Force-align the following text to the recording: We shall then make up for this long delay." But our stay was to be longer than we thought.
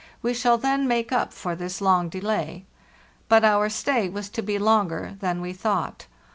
We 0.23 0.33
shall 0.33 0.57
then 0.57 0.87
make 0.87 1.11
up 1.11 1.31
for 1.31 1.55
this 1.55 1.79
long 1.79 2.09
delay." 2.09 2.65
But 3.29 3.43
our 3.45 3.69
stay 3.69 4.09
was 4.09 4.29
to 4.29 4.41
be 4.41 4.57
longer 4.57 5.15
than 5.19 5.41
we 5.41 5.53
thought. 5.53 6.07